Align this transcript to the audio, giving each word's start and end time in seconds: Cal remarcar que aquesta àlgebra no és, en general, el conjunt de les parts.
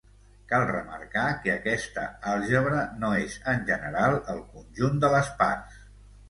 Cal 0.51 0.63
remarcar 0.69 1.25
que 1.43 1.51
aquesta 1.55 2.05
àlgebra 2.31 2.79
no 3.03 3.13
és, 3.27 3.37
en 3.53 3.61
general, 3.69 4.19
el 4.35 4.41
conjunt 4.57 4.99
de 5.05 5.13
les 5.19 5.31
parts. 5.45 5.79